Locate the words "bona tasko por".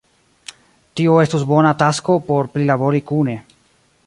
1.53-2.53